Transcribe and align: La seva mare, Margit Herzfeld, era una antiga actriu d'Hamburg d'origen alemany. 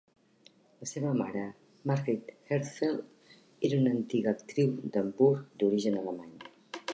La 0.83 0.87
seva 0.91 1.09
mare, 1.17 1.43
Margit 1.91 2.31
Herzfeld, 2.55 3.35
era 3.69 3.79
una 3.83 3.93
antiga 3.99 4.35
actriu 4.39 4.73
d'Hamburg 4.97 5.45
d'origen 5.63 6.01
alemany. 6.03 6.35